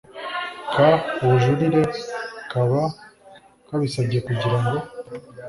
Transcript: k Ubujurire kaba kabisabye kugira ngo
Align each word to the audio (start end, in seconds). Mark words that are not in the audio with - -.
k 0.71 0.73
Ubujurire 1.23 1.81
kaba 2.51 2.83
kabisabye 3.67 4.19
kugira 4.27 4.57
ngo 4.63 4.77